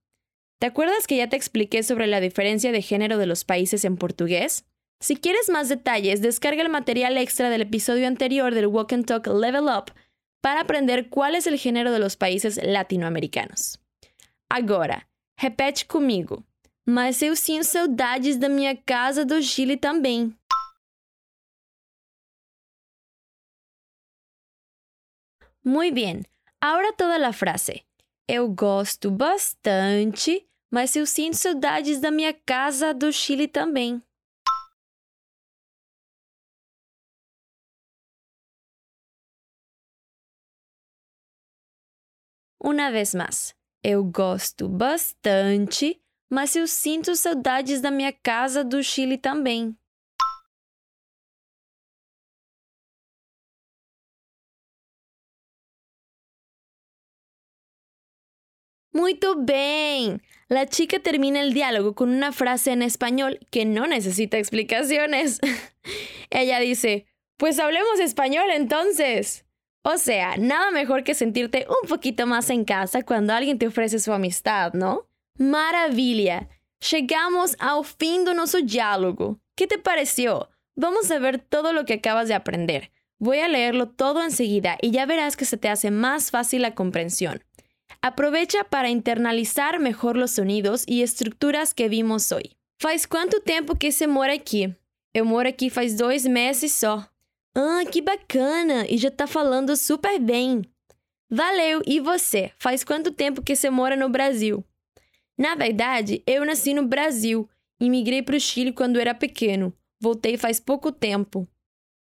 ¿Te 0.60 0.66
acuerdas 0.66 1.08
que 1.08 1.16
ya 1.16 1.28
te 1.28 1.36
expliqué 1.36 1.82
sobre 1.82 2.06
la 2.06 2.20
diferencia 2.20 2.70
de 2.70 2.82
género 2.82 3.18
de 3.18 3.26
los 3.26 3.44
países 3.44 3.84
en 3.84 3.96
portugués? 3.96 4.64
Si 5.02 5.16
quieres 5.16 5.50
más 5.50 5.68
detalles, 5.68 6.22
descarga 6.22 6.62
el 6.62 6.68
material 6.68 7.16
extra 7.16 7.50
del 7.50 7.62
episodio 7.62 8.06
anterior 8.06 8.54
del 8.54 8.68
Walk 8.68 8.92
and 8.92 9.04
Talk 9.04 9.26
Level 9.26 9.64
Up 9.64 9.92
para 10.40 10.60
aprender 10.60 11.08
cuál 11.10 11.34
es 11.34 11.48
el 11.48 11.58
género 11.58 11.90
de 11.90 11.98
los 11.98 12.16
países 12.16 12.60
latinoamericanos. 12.62 13.80
Agora, 14.48 15.08
repete 15.36 15.86
comigo. 15.86 16.44
Mas 16.86 17.20
eu 17.20 17.34
sinto 17.34 17.64
saudades 17.64 18.36
da 18.36 18.48
minha 18.48 18.76
casa 18.76 19.24
do 19.24 19.42
Chile 19.42 19.76
também. 19.76 20.36
Muy 25.64 25.90
bien. 25.90 26.22
Ahora 26.60 26.92
toda 26.92 27.18
la 27.18 27.32
frase. 27.32 27.84
Eu 28.28 28.48
gosto 28.48 29.10
bastante, 29.10 30.46
mas 30.70 30.94
eu 30.94 31.06
sinto 31.06 31.36
saudades 31.36 32.00
da 32.00 32.12
minha 32.12 32.32
casa 32.32 32.94
do 32.94 33.12
Chile 33.12 33.48
também. 33.48 34.00
Uma 42.64 42.92
vez 42.92 43.12
mais. 43.12 43.54
Eu 43.82 44.04
gosto 44.04 44.68
bastante, 44.68 46.00
mas 46.30 46.54
eu 46.54 46.68
sinto 46.68 47.16
saudades 47.16 47.80
da 47.80 47.90
minha 47.90 48.12
casa 48.12 48.62
do 48.62 48.80
Chile 48.84 49.18
também. 49.18 49.76
Muito 58.94 59.34
bem! 59.42 60.20
La 60.48 60.66
chica 60.68 61.00
termina 61.00 61.40
el 61.40 61.54
diálogo 61.54 61.94
con 61.94 62.10
una 62.10 62.30
frase 62.30 62.70
en 62.70 62.82
español 62.82 63.40
que 63.50 63.64
no 63.64 63.88
necesita 63.88 64.38
explicaciones. 64.38 65.40
Ella 66.30 66.60
dice, 66.60 67.06
pues 67.38 67.58
hablemos 67.58 67.98
español 67.98 68.50
entonces. 68.52 69.44
O 69.84 69.98
sea, 69.98 70.36
nada 70.36 70.70
mejor 70.70 71.02
que 71.02 71.14
sentirte 71.14 71.66
un 71.68 71.88
poquito 71.88 72.26
más 72.26 72.50
en 72.50 72.64
casa 72.64 73.02
cuando 73.02 73.32
alguien 73.32 73.58
te 73.58 73.66
ofrece 73.66 73.98
su 73.98 74.12
amistad, 74.12 74.72
¿no? 74.74 75.08
Maravilha! 75.38 76.48
Chegamos 76.80 77.56
ao 77.58 77.82
fim 77.84 78.24
do 78.24 78.34
nosso 78.34 78.60
diálogo. 78.60 79.38
¿Qué 79.56 79.66
te 79.66 79.78
pareció? 79.78 80.50
Vamos 80.74 81.10
a 81.10 81.18
ver 81.18 81.38
todo 81.38 81.72
lo 81.72 81.84
que 81.84 81.94
acabas 81.94 82.28
de 82.28 82.34
aprender. 82.34 82.90
Voy 83.18 83.38
a 83.38 83.48
leerlo 83.48 83.88
todo 83.88 84.22
enseguida 84.22 84.78
y 84.80 84.90
ya 84.90 85.06
verás 85.06 85.36
que 85.36 85.44
se 85.44 85.56
te 85.56 85.68
hace 85.68 85.90
más 85.90 86.30
fácil 86.30 86.62
la 86.62 86.74
comprensión. 86.74 87.44
Aprovecha 88.00 88.64
para 88.64 88.88
internalizar 88.88 89.78
mejor 89.78 90.16
los 90.16 90.32
sonidos 90.32 90.82
y 90.86 91.02
estructuras 91.02 91.72
que 91.72 91.88
vimos 91.88 92.32
hoy. 92.32 92.56
Faz 92.80 93.06
quanto 93.06 93.40
tempo 93.40 93.76
que 93.76 93.92
você 93.92 94.08
mora 94.08 94.32
aqui? 94.32 94.74
Eu 95.14 95.24
moro 95.24 95.48
aqui 95.48 95.70
faz 95.70 95.96
dois 95.96 96.26
meses 96.26 96.72
só. 96.72 97.11
Ah, 97.54 97.84
que 97.90 98.00
bacana! 98.00 98.86
E 98.88 98.96
já 98.96 99.10
tá 99.10 99.26
falando 99.26 99.76
super 99.76 100.18
bem. 100.18 100.62
Valeu! 101.30 101.82
E 101.86 102.00
você? 102.00 102.50
Faz 102.58 102.82
quanto 102.82 103.10
tempo 103.10 103.42
que 103.42 103.54
você 103.54 103.68
mora 103.68 103.94
no 103.96 104.08
Brasil? 104.08 104.64
Na 105.36 105.54
verdade, 105.54 106.22
eu 106.26 106.44
nasci 106.44 106.72
no 106.72 106.86
Brasil 106.86 107.48
e 107.80 107.90
migrei 107.90 108.22
para 108.22 108.36
o 108.36 108.40
Chile 108.40 108.72
quando 108.72 108.98
era 108.98 109.14
pequeno. 109.14 109.72
Voltei 110.00 110.36
faz 110.36 110.60
pouco 110.60 110.90
tempo. 110.90 111.46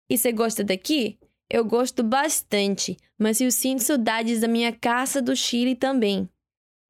E 0.10 0.18
você 0.18 0.32
gosta 0.32 0.64
daqui? 0.64 1.18
Eu 1.50 1.64
gosto 1.66 2.04
bastante, 2.04 2.98
mas 3.18 3.42
eu 3.42 3.52
sinto 3.52 3.84
saudades 3.84 4.42
da 4.42 4.48
minha 4.48 4.72
casa 4.72 5.22
do 5.22 5.36
Chile 5.36 5.76
também. 5.76 6.30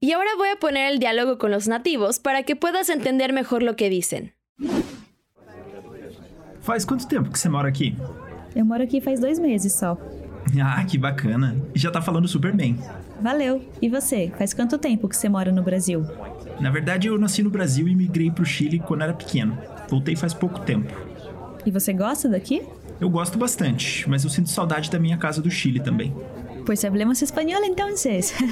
Y 0.02 0.14
ahora 0.14 0.36
voy 0.38 0.50
a 0.50 0.56
poner 0.56 0.98
diálogo 0.98 1.38
con 1.38 1.52
los 1.52 1.68
nativos 1.68 2.18
para 2.18 2.44
que 2.44 2.56
puedas 2.56 2.90
entender 2.90 3.34
mejor 3.34 3.62
lo 3.62 3.76
que 3.76 3.90
dicen. 3.90 4.34
Faz 6.62 6.86
quanto 6.86 7.08
tempo 7.08 7.32
que 7.32 7.40
você 7.40 7.50
mora 7.50 7.68
aqui? 7.68 7.96
Eu 8.60 8.66
moro 8.66 8.84
aqui 8.84 9.00
faz 9.00 9.22
dois 9.22 9.40
meses 9.40 9.72
só. 9.72 9.98
Ah, 10.62 10.84
que 10.84 10.98
bacana. 10.98 11.56
E 11.76 11.80
já 11.80 11.92
tá 11.92 12.02
falando 12.02 12.28
super 12.28 12.52
bem. 12.52 12.78
Valeu. 13.22 13.62
E 13.80 13.88
você? 13.88 14.32
Faz 14.36 14.52
quanto 14.52 14.80
tempo 14.80 15.08
que 15.08 15.16
você 15.16 15.30
mora 15.30 15.52
no 15.52 15.62
Brasil? 15.62 16.04
Na 16.60 16.72
verdade, 16.72 17.08
eu 17.08 17.20
nasci 17.20 17.44
no 17.44 17.52
Brasil 17.52 17.88
e 17.88 17.96
migrei 17.96 18.32
pro 18.32 18.44
Chile 18.44 18.80
quando 18.80 19.04
era 19.04 19.14
pequeno. 19.14 19.56
Voltei 19.88 20.16
faz 20.16 20.34
pouco 20.34 20.60
tempo. 20.62 20.92
E 21.64 21.70
você 21.70 21.94
gosta 21.94 22.28
daqui? 22.28 22.64
Eu 23.00 23.12
gosto 23.12 23.38
bastante, 23.38 24.10
mas 24.10 24.24
eu 24.24 24.30
sinto 24.30 24.50
saudade 24.50 24.90
da 24.90 24.98
minha 24.98 25.18
casa 25.18 25.40
do 25.40 25.52
Chile 25.52 25.80
também. 25.80 26.16
Pues 26.66 26.84
hablemos 26.84 27.22
español 27.22 27.64
entonces. 27.64 28.34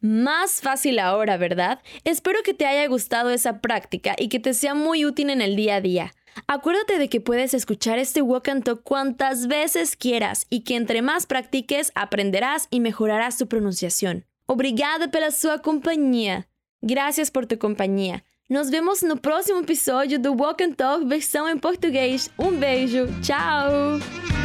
Más 0.00 0.60
fácil 0.60 0.98
ahora, 1.00 1.36
¿verdad? 1.36 1.80
Espero 2.04 2.42
que 2.44 2.54
te 2.54 2.66
haya 2.66 2.86
gustado 2.88 3.30
esa 3.30 3.60
práctica 3.60 4.14
y 4.18 4.28
que 4.28 4.40
te 4.40 4.54
sea 4.54 4.74
muy 4.74 5.04
útil 5.04 5.30
en 5.30 5.40
el 5.40 5.56
día 5.56 5.76
a 5.76 5.80
día. 5.80 6.12
Acuérdate 6.46 6.98
de 6.98 7.08
que 7.08 7.20
puedes 7.20 7.54
escuchar 7.54 7.98
este 7.98 8.22
Walk 8.22 8.48
and 8.48 8.64
Talk 8.64 8.82
cuantas 8.82 9.46
veces 9.46 9.96
quieras 9.96 10.46
y 10.50 10.60
que 10.64 10.76
entre 10.76 11.02
más 11.02 11.26
practiques 11.26 11.92
aprenderás 11.94 12.68
y 12.70 12.80
mejorarás 12.80 13.38
tu 13.38 13.46
pronunciación. 13.46 14.24
Obrigada 14.46 15.10
pela 15.10 15.30
sua 15.30 15.60
companhia. 15.60 16.48
Gracias 16.80 17.30
por 17.30 17.46
tu 17.46 17.58
companhia. 17.58 18.24
Nos 18.48 18.70
vemos 18.70 19.02
no 19.02 19.16
próximo 19.16 19.60
episódio 19.60 20.18
do 20.18 20.32
Walk 20.32 20.62
and 20.62 20.74
Talk 20.74 21.06
versão 21.06 21.48
em 21.48 21.56
português. 21.56 22.30
Um 22.38 22.58
beijo. 22.58 23.06
Tchau! 23.22 24.41